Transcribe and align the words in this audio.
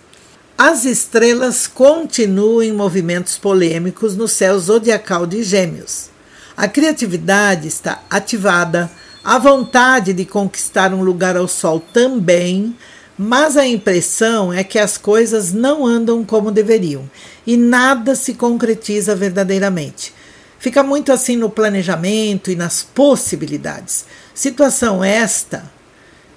As 0.58 0.84
estrelas 0.84 1.66
continuam 1.66 2.62
em 2.62 2.70
movimentos 2.70 3.38
polêmicos 3.38 4.14
no 4.14 4.28
céu 4.28 4.58
zodiacal 4.58 5.26
de 5.26 5.42
Gêmeos. 5.42 6.10
A 6.54 6.68
criatividade 6.68 7.66
está 7.66 8.02
ativada, 8.10 8.90
a 9.24 9.38
vontade 9.38 10.12
de 10.12 10.26
conquistar 10.26 10.92
um 10.92 11.02
lugar 11.02 11.34
ao 11.34 11.48
sol 11.48 11.80
também, 11.80 12.76
mas 13.16 13.56
a 13.56 13.66
impressão 13.66 14.52
é 14.52 14.64
que 14.64 14.78
as 14.78 14.98
coisas 14.98 15.52
não 15.52 15.86
andam 15.86 16.24
como 16.24 16.50
deveriam 16.50 17.08
e 17.46 17.56
nada 17.56 18.14
se 18.14 18.34
concretiza 18.34 19.14
verdadeiramente. 19.14 20.12
Fica 20.58 20.82
muito 20.82 21.12
assim 21.12 21.36
no 21.36 21.50
planejamento 21.50 22.50
e 22.50 22.56
nas 22.56 22.82
possibilidades. 22.82 24.04
Situação 24.34 25.04
esta 25.04 25.70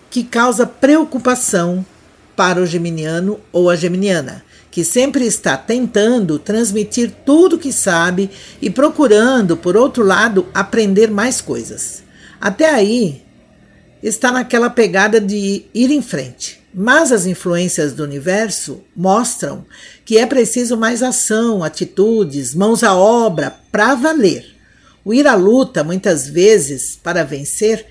que 0.09 0.23
causa 0.23 0.67
preocupação 0.67 1.85
para 2.35 2.61
o 2.61 2.65
geminiano 2.65 3.39
ou 3.51 3.69
a 3.69 3.75
geminiana, 3.75 4.43
que 4.69 4.83
sempre 4.83 5.25
está 5.25 5.57
tentando 5.57 6.37
transmitir 6.37 7.11
tudo 7.25 7.57
que 7.57 7.73
sabe 7.73 8.29
e 8.61 8.69
procurando, 8.69 9.57
por 9.57 9.75
outro 9.75 10.03
lado, 10.03 10.45
aprender 10.53 11.09
mais 11.09 11.41
coisas. 11.41 12.03
Até 12.39 12.69
aí, 12.69 13.23
está 14.03 14.31
naquela 14.31 14.69
pegada 14.69 15.19
de 15.19 15.65
ir 15.73 15.91
em 15.91 16.01
frente. 16.01 16.56
Mas 16.73 17.11
as 17.11 17.25
influências 17.25 17.93
do 17.93 18.03
universo 18.03 18.83
mostram 18.95 19.65
que 20.05 20.17
é 20.17 20.25
preciso 20.25 20.77
mais 20.77 21.01
ação, 21.01 21.63
atitudes, 21.63 22.53
mãos 22.53 22.83
à 22.83 22.95
obra 22.95 23.55
para 23.71 23.95
valer. 23.95 24.55
O 25.03 25.13
ir 25.13 25.27
à 25.27 25.35
luta, 25.35 25.83
muitas 25.83 26.27
vezes, 26.27 26.99
para 27.01 27.23
vencer, 27.23 27.85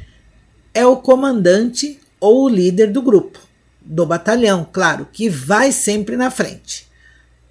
é 0.72 0.84
o 0.86 0.96
comandante 0.96 1.98
ou 2.20 2.44
o 2.44 2.48
líder 2.48 2.92
do 2.92 3.00
grupo 3.02 3.46
do 3.86 4.04
batalhão, 4.04 4.66
claro, 4.70 5.08
que 5.12 5.28
vai 5.28 5.70
sempre 5.70 6.16
na 6.16 6.30
frente. 6.30 6.86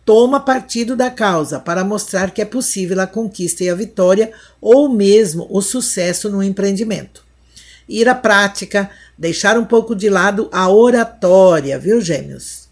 Toma 0.04 0.40
partido 0.40 0.96
da 0.96 1.10
causa 1.10 1.60
para 1.60 1.84
mostrar 1.84 2.32
que 2.32 2.42
é 2.42 2.46
possível 2.46 3.00
a 3.02 3.08
conquista 3.08 3.64
e 3.64 3.70
a 3.70 3.76
vitória 3.76 4.32
ou 4.62 4.90
mesmo 4.90 5.48
o 5.50 5.62
sucesso 5.62 6.30
no 6.30 6.44
empreendimento. 6.44 7.24
Ir 7.88 8.08
à 8.10 8.14
prática, 8.14 8.90
deixar 9.18 9.58
um 9.58 9.66
pouco 9.66 9.96
de 9.96 10.10
lado 10.10 10.50
a 10.52 10.70
oratória, 10.70 11.80
viu, 11.80 12.02
gêmeos? 12.02 12.66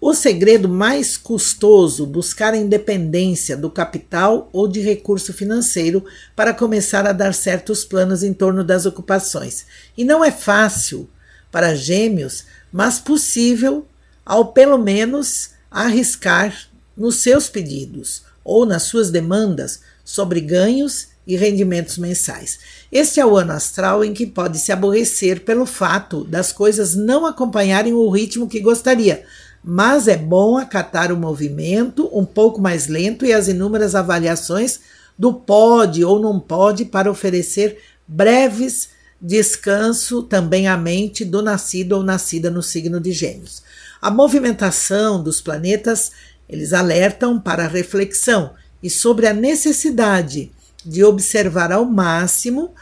O 0.00 0.12
segredo 0.12 0.68
mais 0.68 1.16
custoso 1.16 2.04
buscar 2.04 2.52
a 2.52 2.58
independência 2.58 3.56
do 3.56 3.70
capital 3.70 4.50
ou 4.52 4.68
de 4.68 4.80
recurso 4.80 5.32
financeiro 5.32 6.04
para 6.36 6.52
começar 6.52 7.06
a 7.06 7.12
dar 7.12 7.32
certos 7.32 7.84
planos 7.84 8.22
em 8.22 8.34
torno 8.34 8.62
das 8.62 8.84
ocupações. 8.84 9.64
E 9.96 10.04
não 10.04 10.22
é 10.22 10.30
fácil 10.30 11.08
para 11.50 11.74
gêmeos 11.74 12.44
mas 12.74 12.98
possível 12.98 13.86
ao 14.26 14.52
pelo 14.52 14.76
menos 14.76 15.50
arriscar 15.70 16.52
nos 16.96 17.18
seus 17.18 17.48
pedidos 17.48 18.24
ou 18.42 18.66
nas 18.66 18.82
suas 18.82 19.12
demandas 19.12 19.80
sobre 20.04 20.40
ganhos 20.40 21.06
e 21.26 21.36
rendimentos 21.36 21.98
mensais. 21.98 22.58
Este 22.92 23.20
é 23.20 23.26
o 23.26 23.36
ano 23.36 23.52
astral 23.52 24.04
em 24.04 24.12
que 24.12 24.26
pode 24.26 24.58
se 24.58 24.72
aborrecer 24.72 25.40
pelo 25.40 25.66
fato 25.66 26.24
das 26.24 26.52
coisas 26.52 26.94
não 26.94 27.26
acompanharem 27.26 27.92
o 27.92 28.08
ritmo 28.10 28.48
que 28.48 28.60
gostaria, 28.60 29.24
mas 29.62 30.06
é 30.08 30.16
bom 30.16 30.58
acatar 30.58 31.10
o 31.10 31.16
movimento 31.16 32.08
um 32.12 32.24
pouco 32.24 32.60
mais 32.60 32.86
lento 32.86 33.24
e 33.24 33.32
as 33.32 33.48
inúmeras 33.48 33.94
avaliações 33.94 34.80
do 35.18 35.32
pode 35.32 36.04
ou 36.04 36.20
não 36.20 36.38
pode 36.38 36.84
para 36.84 37.10
oferecer 37.10 37.78
breves 38.06 38.90
descanso 39.20 40.22
também 40.22 40.68
a 40.68 40.76
mente 40.76 41.24
do 41.24 41.40
nascido 41.40 41.92
ou 41.92 42.02
nascida 42.02 42.50
no 42.50 42.62
signo 42.62 43.00
de 43.00 43.10
Gêmeos. 43.10 43.62
A 44.02 44.10
movimentação 44.10 45.22
dos 45.22 45.40
planetas, 45.40 46.12
eles 46.46 46.74
alertam 46.74 47.40
para 47.40 47.66
reflexão 47.66 48.50
e 48.82 48.90
sobre 48.90 49.26
a 49.26 49.32
necessidade 49.32 50.52
de 50.84 51.02
observar 51.04 51.72
ao 51.72 51.84
máximo 51.84 52.74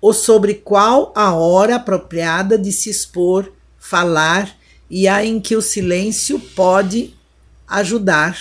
ou 0.00 0.12
sobre 0.12 0.54
qual 0.54 1.12
a 1.14 1.34
hora 1.34 1.76
apropriada 1.76 2.58
de 2.58 2.72
se 2.72 2.90
expor, 2.90 3.52
falar 3.78 4.56
e 4.90 5.06
a 5.08 5.24
em 5.24 5.40
que 5.40 5.56
o 5.56 5.62
silêncio 5.62 6.38
pode 6.38 7.14
ajudar 7.66 8.36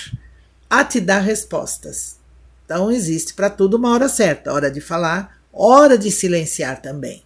a 0.70 0.84
te 0.84 1.00
dar 1.00 1.20
respostas. 1.20 2.18
Então 2.66 2.92
existe 2.92 3.34
para 3.34 3.50
tudo 3.50 3.78
uma 3.78 3.92
hora 3.92 4.10
certa, 4.10 4.54
hora 4.54 4.72
de 4.72 4.82
falar, 4.82 5.38
hora 5.52 5.98
de 5.98 6.10
silenciar 6.10 6.82
também. 6.82 7.24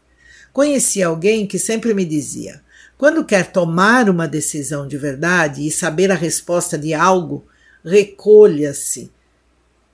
Conheci 0.51 1.03
alguém 1.03 1.45
que 1.45 1.59
sempre 1.59 1.93
me 1.93 2.05
dizia: 2.05 2.61
quando 2.97 3.25
quer 3.25 3.51
tomar 3.51 4.09
uma 4.09 4.27
decisão 4.27 4.87
de 4.87 4.97
verdade 4.97 5.67
e 5.67 5.71
saber 5.71 6.11
a 6.11 6.15
resposta 6.15 6.77
de 6.77 6.93
algo, 6.93 7.45
recolha-se 7.83 9.11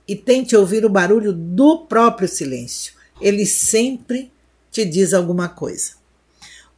e 0.06 0.16
tente 0.16 0.56
ouvir 0.56 0.84
o 0.84 0.90
barulho 0.90 1.32
do 1.32 1.86
próprio 1.86 2.28
silêncio. 2.28 2.94
Ele 3.20 3.46
sempre 3.46 4.32
te 4.70 4.84
diz 4.84 5.14
alguma 5.14 5.48
coisa. 5.48 5.92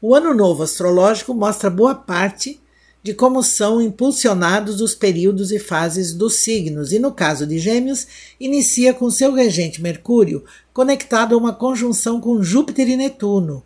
O 0.01 0.15
ano 0.15 0.35
novo 0.35 0.62
astrológico 0.62 1.33
mostra 1.33 1.71
boa 1.71 1.95
parte 1.95 2.61
de 3.03 3.13
como 3.13 3.43
são 3.43 3.83
impulsionados 3.83 4.81
os 4.81 4.95
períodos 4.95 5.53
e 5.53 5.59
fases 5.59 6.15
dos 6.15 6.37
signos, 6.37 6.91
e 6.91 6.99
no 6.99 7.13
caso 7.13 7.47
de 7.47 7.59
Gêmeos, 7.59 8.07
inicia 8.41 8.95
com 8.95 9.11
seu 9.11 9.34
regente 9.34 9.83
Mercúrio 9.83 10.43
conectado 10.73 11.34
a 11.34 11.39
uma 11.39 11.53
conjunção 11.53 12.19
com 12.19 12.43
Júpiter 12.43 12.89
e 12.89 12.97
Netuno, 12.97 13.63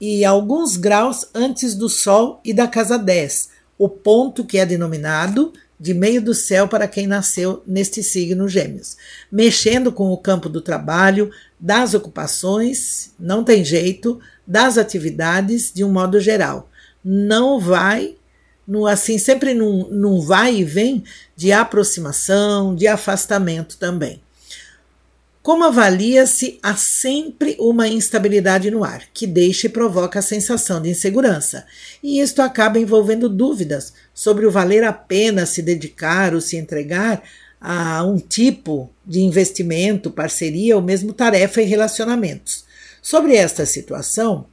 e 0.00 0.24
alguns 0.24 0.76
graus 0.76 1.28
antes 1.32 1.76
do 1.76 1.88
Sol 1.88 2.40
e 2.44 2.52
da 2.52 2.66
casa 2.66 2.98
10, 2.98 3.50
o 3.78 3.88
ponto 3.88 4.44
que 4.44 4.58
é 4.58 4.66
denominado 4.66 5.52
de 5.82 5.92
meio 5.92 6.22
do 6.22 6.32
céu 6.32 6.68
para 6.68 6.86
quem 6.86 7.08
nasceu 7.08 7.60
neste 7.66 8.04
signo 8.04 8.48
Gêmeos, 8.48 8.96
mexendo 9.32 9.90
com 9.90 10.12
o 10.12 10.16
campo 10.16 10.48
do 10.48 10.60
trabalho, 10.60 11.32
das 11.58 11.92
ocupações, 11.92 13.10
não 13.18 13.42
tem 13.42 13.64
jeito, 13.64 14.20
das 14.46 14.78
atividades 14.78 15.72
de 15.74 15.82
um 15.82 15.90
modo 15.90 16.20
geral. 16.20 16.70
Não 17.04 17.58
vai 17.58 18.14
no 18.64 18.86
assim 18.86 19.18
sempre 19.18 19.54
num, 19.54 19.88
num 19.90 20.20
vai 20.20 20.54
e 20.54 20.64
vem 20.64 21.02
de 21.34 21.50
aproximação, 21.50 22.76
de 22.76 22.86
afastamento 22.86 23.76
também. 23.76 24.22
Como 25.42 25.64
avalia-se 25.64 26.60
há 26.62 26.76
sempre 26.76 27.56
uma 27.58 27.88
instabilidade 27.88 28.70
no 28.70 28.84
ar, 28.84 29.02
que 29.12 29.26
deixa 29.26 29.66
e 29.66 29.70
provoca 29.70 30.20
a 30.20 30.22
sensação 30.22 30.80
de 30.80 30.88
insegurança, 30.88 31.66
e 32.00 32.20
isto 32.20 32.40
acaba 32.40 32.78
envolvendo 32.78 33.28
dúvidas 33.28 33.92
sobre 34.14 34.46
o 34.46 34.52
valer 34.52 34.84
a 34.84 34.92
pena 34.92 35.44
se 35.44 35.60
dedicar 35.60 36.32
ou 36.32 36.40
se 36.40 36.56
entregar 36.56 37.24
a 37.60 38.04
um 38.04 38.18
tipo 38.18 38.88
de 39.04 39.20
investimento, 39.20 40.12
parceria 40.12 40.76
ou 40.76 40.82
mesmo 40.82 41.12
tarefa 41.12 41.60
em 41.60 41.66
relacionamentos. 41.66 42.64
Sobre 43.02 43.34
esta 43.34 43.66
situação, 43.66 44.46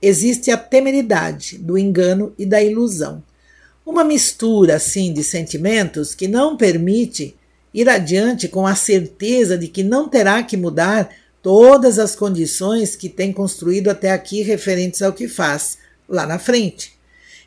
existe 0.00 0.50
a 0.50 0.58
temeridade 0.58 1.56
do 1.56 1.78
engano 1.78 2.34
e 2.38 2.44
da 2.44 2.62
ilusão. 2.62 3.22
Uma 3.84 4.04
mistura 4.04 4.76
assim 4.76 5.10
de 5.14 5.24
sentimentos 5.24 6.14
que 6.14 6.28
não 6.28 6.54
permite 6.54 7.34
ir 7.74 7.88
adiante 7.88 8.46
com 8.48 8.66
a 8.66 8.76
certeza 8.76 9.58
de 9.58 9.66
que 9.66 9.82
não 9.82 10.08
terá 10.08 10.42
que 10.44 10.56
mudar 10.56 11.10
todas 11.42 11.98
as 11.98 12.14
condições 12.16 12.94
que 12.94 13.08
tem 13.08 13.32
construído 13.32 13.88
até 13.88 14.12
aqui 14.12 14.40
referentes 14.42 15.02
ao 15.02 15.12
que 15.12 15.28
faz 15.28 15.76
lá 16.08 16.24
na 16.24 16.38
frente. 16.38 16.94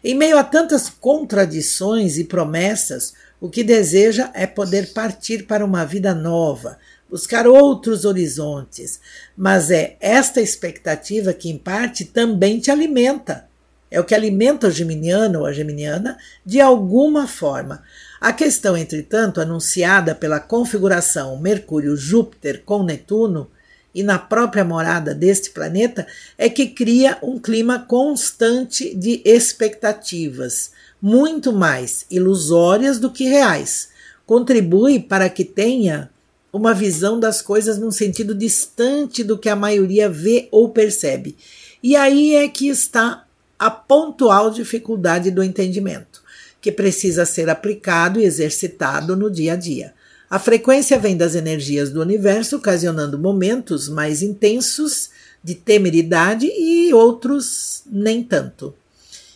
Em 0.03 0.13
meio 0.13 0.37
a 0.37 0.43
tantas 0.43 0.89
contradições 0.89 2.17
e 2.17 2.25
promessas, 2.25 3.13
o 3.39 3.49
que 3.49 3.63
deseja 3.63 4.29
é 4.33 4.45
poder 4.45 4.93
partir 4.93 5.47
para 5.47 5.65
uma 5.65 5.85
vida 5.85 6.13
nova, 6.13 6.77
buscar 7.09 7.47
outros 7.47 8.05
horizontes. 8.05 8.99
Mas 9.35 9.71
é 9.71 9.95
esta 9.99 10.41
expectativa 10.41 11.33
que, 11.33 11.49
em 11.49 11.57
parte, 11.57 12.05
também 12.05 12.59
te 12.59 12.69
alimenta. 12.69 13.47
É 13.89 13.99
o 13.99 14.03
que 14.03 14.13
alimenta 14.13 14.67
o 14.67 14.71
geminiano 14.71 15.39
ou 15.39 15.45
a 15.45 15.53
geminiana 15.53 16.17
de 16.45 16.59
alguma 16.59 17.27
forma. 17.27 17.83
A 18.19 18.33
questão, 18.33 18.75
entretanto, 18.75 19.39
anunciada 19.39 20.15
pela 20.15 20.39
configuração 20.39 21.37
Mercúrio-Júpiter 21.39 22.63
com 22.65 22.83
Netuno 22.83 23.49
e 23.93 24.03
na 24.03 24.19
própria 24.19 24.63
morada 24.63 25.13
deste 25.13 25.51
planeta, 25.51 26.05
é 26.37 26.49
que 26.49 26.67
cria 26.67 27.17
um 27.21 27.39
clima 27.39 27.79
constante 27.79 28.93
de 28.95 29.21
expectativas, 29.25 30.71
muito 31.01 31.51
mais 31.51 32.05
ilusórias 32.09 32.99
do 32.99 33.11
que 33.11 33.23
reais. 33.23 33.89
Contribui 34.25 34.99
para 34.99 35.29
que 35.29 35.43
tenha 35.43 36.09
uma 36.51 36.73
visão 36.73 37.19
das 37.19 37.41
coisas 37.41 37.77
num 37.77 37.91
sentido 37.91 38.33
distante 38.33 39.23
do 39.23 39.37
que 39.37 39.49
a 39.49 39.55
maioria 39.55 40.09
vê 40.09 40.47
ou 40.51 40.69
percebe. 40.69 41.35
E 41.81 41.95
aí 41.95 42.35
é 42.35 42.47
que 42.47 42.67
está 42.67 43.25
a 43.57 43.69
pontual 43.69 44.51
dificuldade 44.51 45.31
do 45.31 45.43
entendimento, 45.43 46.21
que 46.67 46.71
precisa 46.73 47.25
ser 47.25 47.49
aplicado 47.49 48.19
e 48.19 48.25
exercitado 48.25 49.15
no 49.15 49.31
dia 49.31 49.53
a 49.53 49.55
dia. 49.55 49.93
A 50.29 50.37
frequência 50.37 50.99
vem 50.99 51.15
das 51.15 51.33
energias 51.33 51.91
do 51.91 52.01
universo, 52.01 52.57
ocasionando 52.57 53.17
momentos 53.17 53.87
mais 53.87 54.21
intensos 54.21 55.09
de 55.41 55.55
temeridade 55.55 56.45
e 56.45 56.93
outros 56.93 57.83
nem 57.89 58.21
tanto. 58.21 58.75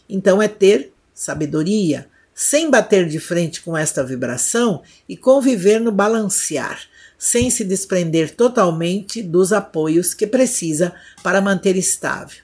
Então 0.10 0.42
é 0.42 0.50
ter 0.50 0.92
sabedoria, 1.13 2.06
sem 2.36 2.69
bater 2.69 3.07
de 3.07 3.18
frente 3.18 3.62
com 3.62 3.78
esta 3.78 4.04
vibração 4.04 4.81
e 5.07 5.16
conviver 5.16 5.80
no 5.80 5.89
balancear, 5.89 6.81
sem 7.18 7.50
se 7.50 7.63
desprender 7.63 8.36
totalmente 8.36 9.24
dos 9.24 9.54
apoios 9.54 10.13
que 10.13 10.28
precisa 10.28 10.94
para 11.24 11.39
manter 11.39 11.78
estável 11.78 12.44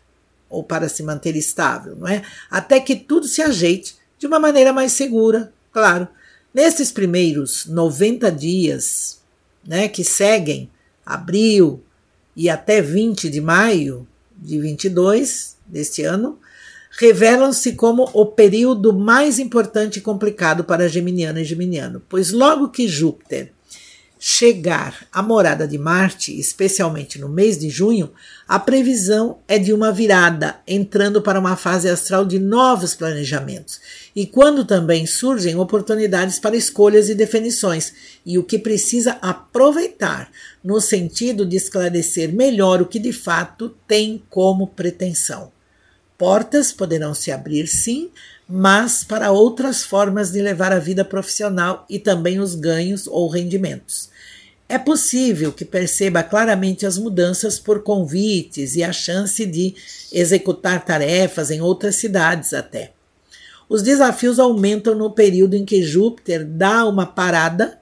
ou 0.49 0.63
para 0.63 0.87
se 0.87 1.03
manter 1.03 1.35
estável, 1.35 1.93
não 1.97 2.07
é? 2.07 2.21
Até 2.49 2.79
que 2.79 2.95
tudo 2.95 3.27
se 3.27 3.41
ajeite 3.41 3.96
de 4.17 4.27
uma 4.27 4.39
maneira 4.39 4.73
mais 4.73 4.93
segura, 4.93 5.53
claro. 5.71 6.07
Nesses 6.53 6.91
primeiros 6.91 7.65
90 7.65 8.31
dias, 8.31 9.21
né, 9.65 9.87
que 9.87 10.03
seguem 10.03 10.69
abril 11.05 11.83
e 12.35 12.49
até 12.49 12.81
20 12.81 13.29
de 13.29 13.41
maio 13.41 14.07
de 14.35 14.59
22 14.59 15.57
deste 15.65 16.03
ano, 16.03 16.39
revelam-se 16.91 17.73
como 17.73 18.09
o 18.13 18.25
período 18.25 18.93
mais 18.93 19.39
importante 19.39 19.97
e 19.97 20.01
complicado 20.01 20.63
para 20.63 20.89
Geminiano 20.89 21.39
e 21.39 21.43
Geminiano, 21.43 22.01
pois 22.09 22.31
logo 22.31 22.69
que 22.69 22.87
Júpiter 22.87 23.53
chegar 24.19 25.05
à 25.11 25.21
morada 25.21 25.67
de 25.67 25.77
Marte, 25.77 26.37
especialmente 26.39 27.19
no 27.19 27.29
mês 27.29 27.57
de 27.57 27.69
junho, 27.69 28.11
a 28.47 28.57
previsão 28.59 29.39
é 29.47 29.59
de 29.59 29.73
uma 29.73 29.91
virada, 29.91 30.57
entrando 30.67 31.21
para 31.21 31.39
uma 31.39 31.55
fase 31.55 31.89
astral 31.89 32.25
de 32.25 32.39
novos 32.39 32.95
planejamentos. 32.95 33.79
E 34.15 34.25
quando 34.25 34.65
também 34.65 35.05
surgem 35.05 35.55
oportunidades 35.55 36.39
para 36.39 36.55
escolhas 36.55 37.09
e 37.09 37.15
definições, 37.15 37.93
e 38.25 38.37
o 38.37 38.43
que 38.43 38.57
precisa 38.57 39.17
aproveitar, 39.21 40.31
no 40.63 40.81
sentido 40.81 41.45
de 41.45 41.55
esclarecer 41.55 42.33
melhor 42.33 42.81
o 42.81 42.85
que 42.85 42.99
de 42.99 43.13
fato 43.13 43.75
tem 43.87 44.23
como 44.29 44.67
pretensão. 44.67 45.51
Portas 46.17 46.71
poderão 46.71 47.13
se 47.13 47.31
abrir, 47.31 47.67
sim, 47.67 48.09
mas 48.47 49.03
para 49.03 49.31
outras 49.31 49.83
formas 49.83 50.31
de 50.31 50.41
levar 50.41 50.71
a 50.71 50.79
vida 50.79 51.03
profissional 51.03 51.85
e 51.89 51.99
também 51.99 52.39
os 52.39 52.55
ganhos 52.55 53.05
ou 53.07 53.27
rendimentos. 53.27 54.09
É 54.69 54.77
possível 54.77 55.51
que 55.51 55.63
perceba 55.63 56.23
claramente 56.23 56.85
as 56.85 56.97
mudanças 56.97 57.57
por 57.59 57.83
convites 57.83 58.75
e 58.75 58.83
a 58.83 58.91
chance 58.91 59.45
de 59.45 59.75
executar 60.11 60.83
tarefas 60.83 61.51
em 61.51 61.61
outras 61.61 61.95
cidades 61.95 62.53
até. 62.53 62.91
Os 63.69 63.81
desafios 63.81 64.39
aumentam 64.39 64.95
no 64.95 65.11
período 65.11 65.55
em 65.55 65.65
que 65.65 65.83
Júpiter 65.83 66.45
dá 66.45 66.85
uma 66.85 67.05
parada 67.05 67.79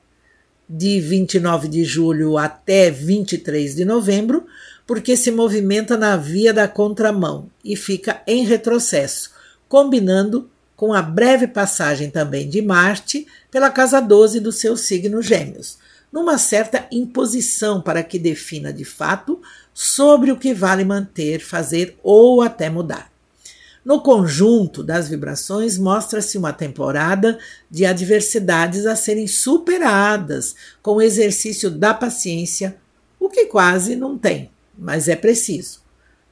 de 0.67 0.99
29 0.99 1.67
de 1.67 1.83
julho 1.83 2.37
até 2.37 2.89
23 2.89 3.75
de 3.75 3.85
novembro, 3.85 4.45
porque 4.85 5.15
se 5.15 5.31
movimenta 5.31 5.95
na 5.95 6.17
via 6.17 6.51
da 6.51 6.67
contramão 6.67 7.49
e 7.63 7.75
fica 7.75 8.21
em 8.25 8.45
retrocesso, 8.45 9.31
combinando 9.67 10.49
com 10.75 10.93
a 10.93 11.01
breve 11.01 11.47
passagem 11.47 12.09
também 12.09 12.49
de 12.49 12.61
Marte 12.61 13.25
pela 13.49 13.69
casa 13.69 14.01
12 14.01 14.39
do 14.39 14.51
seu 14.51 14.75
signo 14.75 15.21
Gêmeos, 15.21 15.77
numa 16.11 16.37
certa 16.37 16.87
imposição 16.91 17.81
para 17.81 18.03
que 18.03 18.19
defina 18.19 18.71
de 18.71 18.85
fato 18.85 19.41
sobre 19.73 20.31
o 20.31 20.37
que 20.37 20.53
vale 20.53 20.83
manter, 20.83 21.39
fazer 21.39 21.97
ou 22.03 22.41
até 22.41 22.69
mudar. 22.69 23.11
No 23.83 24.01
conjunto 24.01 24.83
das 24.83 25.07
vibrações, 25.07 25.77
mostra-se 25.77 26.39
uma 26.39 26.51
temporada 26.51 27.37
de 27.69 27.85
adversidades 27.85 28.87
a 28.87 28.95
serem 28.95 29.27
superadas 29.27 30.55
com 30.81 30.93
o 30.93 31.01
exercício 31.01 31.69
da 31.69 31.93
paciência, 31.93 32.77
o 33.19 33.29
que 33.29 33.45
quase 33.45 33.95
não 33.95 34.17
tem, 34.17 34.49
mas 34.75 35.07
é 35.07 35.15
preciso. 35.15 35.81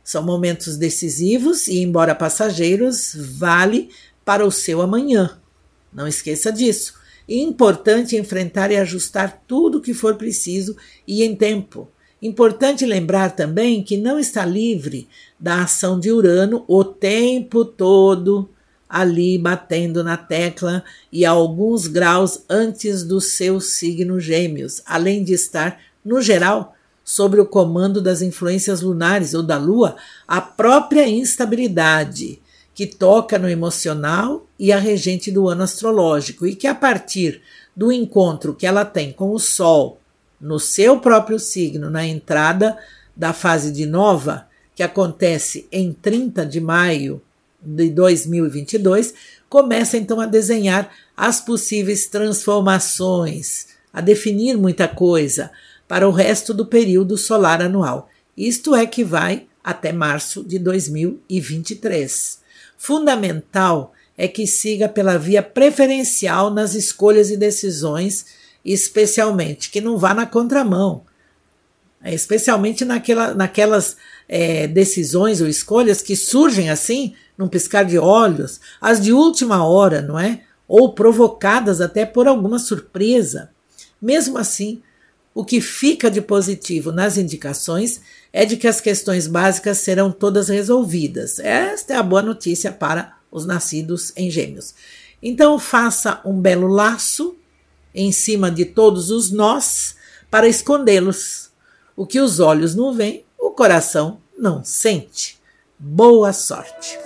São 0.03 0.23
momentos 0.23 0.77
decisivos 0.77 1.67
e, 1.67 1.79
embora 1.79 2.15
passageiros, 2.15 3.15
vale 3.15 3.89
para 4.23 4.45
o 4.45 4.51
seu 4.51 4.81
amanhã. 4.81 5.37
Não 5.93 6.07
esqueça 6.07 6.51
disso. 6.51 6.95
É 7.27 7.35
importante 7.35 8.17
enfrentar 8.17 8.71
e 8.71 8.77
ajustar 8.77 9.43
tudo 9.47 9.77
o 9.77 9.81
que 9.81 9.93
for 9.93 10.15
preciso 10.15 10.75
e 11.07 11.23
em 11.23 11.35
tempo. 11.35 11.87
Importante 12.21 12.85
lembrar 12.85 13.35
também 13.35 13.83
que 13.83 13.97
não 13.97 14.19
está 14.19 14.45
livre 14.45 15.07
da 15.39 15.63
ação 15.63 15.99
de 15.99 16.11
Urano 16.11 16.63
o 16.67 16.83
tempo 16.83 17.65
todo 17.65 18.49
ali 18.93 19.39
batendo 19.39 20.03
na 20.03 20.15
tecla 20.15 20.83
e 21.11 21.25
a 21.25 21.31
alguns 21.31 21.87
graus 21.87 22.43
antes 22.47 23.03
do 23.03 23.19
seu 23.19 23.59
signo 23.59 24.19
Gêmeos, 24.19 24.83
além 24.85 25.23
de 25.23 25.33
estar, 25.33 25.79
no 26.05 26.21
geral, 26.21 26.75
sob 27.03 27.39
o 27.39 27.45
comando 27.45 27.99
das 27.99 28.21
influências 28.21 28.81
lunares 28.81 29.33
ou 29.33 29.41
da 29.41 29.57
Lua, 29.57 29.95
a 30.27 30.39
própria 30.39 31.09
instabilidade 31.09 32.39
que 32.73 32.87
toca 32.87 33.37
no 33.37 33.49
emocional 33.49 34.45
e 34.57 34.71
a 34.71 34.79
regente 34.79 35.31
do 35.31 35.47
ano 35.47 35.63
astrológico, 35.63 36.47
e 36.47 36.55
que 36.55 36.67
a 36.67 36.73
partir 36.73 37.41
do 37.75 37.91
encontro 37.91 38.53
que 38.53 38.65
ela 38.65 38.85
tem 38.85 39.11
com 39.11 39.31
o 39.31 39.39
Sol 39.39 39.99
no 40.39 40.59
seu 40.59 40.99
próprio 40.99 41.39
signo, 41.39 41.89
na 41.89 42.05
entrada 42.05 42.77
da 43.15 43.31
fase 43.31 43.71
de 43.71 43.85
nova, 43.85 44.47
que 44.75 44.83
acontece 44.83 45.67
em 45.71 45.93
30 45.93 46.45
de 46.45 46.59
maio 46.59 47.21
de 47.61 47.89
2022, 47.89 49.13
começa 49.47 49.97
então 49.97 50.19
a 50.19 50.25
desenhar 50.25 50.91
as 51.15 51.39
possíveis 51.39 52.07
transformações, 52.07 53.67
a 53.93 54.01
definir 54.01 54.57
muita 54.57 54.87
coisa 54.87 55.51
para 55.87 56.09
o 56.09 56.11
resto 56.11 56.53
do 56.53 56.65
período 56.65 57.17
solar 57.17 57.61
anual. 57.61 58.09
Isto 58.35 58.75
é 58.75 58.85
que 58.85 59.03
vai 59.03 59.45
até 59.63 59.93
março 59.93 60.43
de 60.43 60.57
2023. 60.57 62.42
Fundamental 62.85 63.93
é 64.17 64.27
que 64.27 64.45
siga 64.45 64.89
pela 64.89 65.17
via 65.17 65.41
preferencial 65.41 66.51
nas 66.51 66.75
escolhas 66.75 67.31
e 67.31 67.37
decisões, 67.37 68.25
especialmente 68.65 69.71
que 69.71 69.79
não 69.79 69.97
vá 69.97 70.13
na 70.13 70.25
contramão, 70.25 71.05
é, 72.03 72.13
especialmente 72.13 72.83
naquela, 72.83 73.33
naquelas 73.33 73.95
é, 74.27 74.67
decisões 74.67 75.39
ou 75.39 75.47
escolhas 75.47 76.01
que 76.01 76.13
surgem 76.13 76.69
assim, 76.69 77.15
num 77.37 77.47
piscar 77.47 77.85
de 77.85 77.97
olhos, 77.97 78.59
as 78.81 78.99
de 78.99 79.13
última 79.13 79.65
hora, 79.65 80.01
não 80.01 80.19
é? 80.19 80.41
Ou 80.67 80.93
provocadas 80.93 81.79
até 81.79 82.05
por 82.05 82.27
alguma 82.27 82.59
surpresa. 82.59 83.49
Mesmo 84.01 84.37
assim, 84.37 84.81
o 85.33 85.43
que 85.43 85.59
fica 85.59 86.11
de 86.11 86.21
positivo 86.21 86.91
nas 86.91 87.17
indicações 87.17 88.01
é 88.31 88.45
de 88.45 88.55
que 88.55 88.67
as 88.67 88.79
questões 88.79 89.27
básicas 89.27 89.79
serão 89.79 90.11
todas 90.11 90.49
resolvidas. 90.49 91.39
Esta 91.39 91.93
é 91.93 91.97
a 91.97 92.03
boa 92.03 92.21
notícia 92.21 92.71
para 92.71 93.17
os 93.31 93.45
nascidos 93.45 94.13
em 94.15 94.29
Gêmeos. 94.29 94.75
Então, 95.21 95.57
faça 95.57 96.21
um 96.23 96.39
belo 96.39 96.67
laço 96.67 97.35
em 97.95 98.11
cima 98.11 98.51
de 98.51 98.65
todos 98.65 99.09
os 99.09 99.31
nós 99.31 99.95
para 100.29 100.47
escondê-los. 100.47 101.49
O 101.95 102.05
que 102.05 102.19
os 102.19 102.39
olhos 102.39 102.75
não 102.75 102.93
veem, 102.93 103.25
o 103.39 103.51
coração 103.51 104.19
não 104.37 104.63
sente. 104.63 105.39
Boa 105.79 106.33
sorte. 106.33 106.99